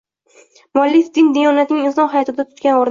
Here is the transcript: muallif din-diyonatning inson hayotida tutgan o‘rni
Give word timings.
muallif 0.77 1.13
din-diyonatning 1.19 1.87
inson 1.91 2.13
hayotida 2.17 2.49
tutgan 2.51 2.71
o‘rni 2.73 2.79